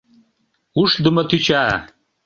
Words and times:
—Ушдымо 0.81 1.23
тӱча! 1.29 1.65